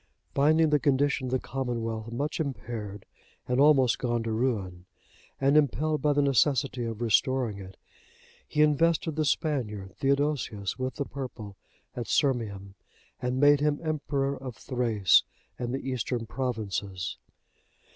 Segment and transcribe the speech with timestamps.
[0.33, 3.05] Finding the condition of the commonwealth much impaired,
[3.47, 4.85] and almost gone to ruin,
[5.39, 7.77] and impelled by the necessity of restoring it,
[8.47, 11.55] he invested the Spaniard, Theodosius, with the purple
[11.95, 12.73] at Sirmium,
[13.21, 15.21] and made him emperor of Thrace
[15.59, 17.19] and the Eastern provinces.